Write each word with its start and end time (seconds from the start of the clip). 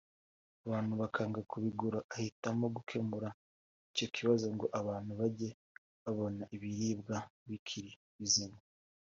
abantu 0.65 0.93
bakanga 1.01 1.39
kubigura 1.51 1.99
ahitamo 2.15 2.65
gukemura 2.75 3.29
icyo 3.91 4.05
kibazo 4.15 4.45
ngo 4.55 4.65
abantu 4.79 5.11
bajye 5.19 5.49
babona 6.03 6.43
ibiribwa 6.55 7.17
bikiri 7.49 7.91
bizima 8.19 8.57